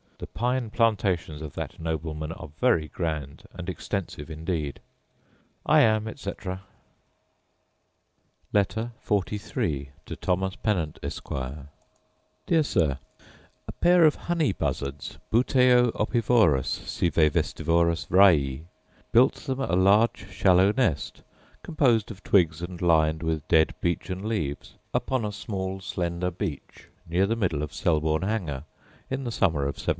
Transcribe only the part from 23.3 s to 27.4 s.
dead beechen leaves, upon a tall slender beech near the